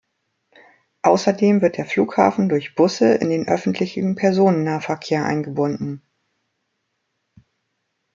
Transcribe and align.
Außerdem 1.03 1.61
wird 1.61 1.77
der 1.77 1.85
Flughafen 1.85 2.49
durch 2.49 2.73
Busse 2.73 3.13
in 3.13 3.29
den 3.29 3.47
öffentlichen 3.47 4.15
Personennahverkehr 4.15 5.23
eingebunden. 5.23 6.01